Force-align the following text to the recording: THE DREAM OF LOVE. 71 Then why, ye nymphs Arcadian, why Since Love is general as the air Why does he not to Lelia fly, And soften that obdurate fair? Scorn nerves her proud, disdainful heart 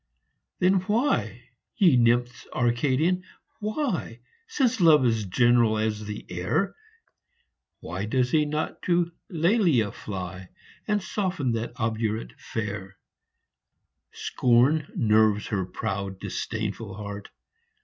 THE 0.57 0.69
DREAM 0.71 0.81
OF 0.81 0.89
LOVE. 0.89 1.09
71 1.13 1.21
Then 1.21 1.29
why, 1.33 1.49
ye 1.75 1.95
nymphs 1.95 2.47
Arcadian, 2.55 3.23
why 3.59 4.19
Since 4.47 4.81
Love 4.81 5.05
is 5.05 5.25
general 5.25 5.77
as 5.77 6.05
the 6.05 6.25
air 6.27 6.75
Why 7.81 8.05
does 8.05 8.31
he 8.31 8.45
not 8.45 8.81
to 8.81 9.11
Lelia 9.29 9.91
fly, 9.91 10.49
And 10.87 11.03
soften 11.03 11.51
that 11.51 11.73
obdurate 11.75 12.33
fair? 12.39 12.97
Scorn 14.11 14.91
nerves 14.95 15.45
her 15.49 15.65
proud, 15.67 16.17
disdainful 16.19 16.95
heart 16.95 17.29